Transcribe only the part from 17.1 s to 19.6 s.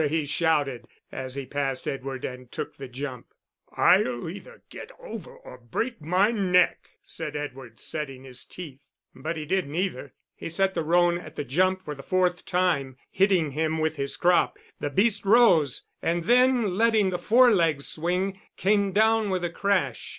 the fore leg swing, came down with a